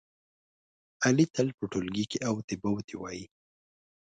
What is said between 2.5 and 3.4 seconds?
بوتې وایي.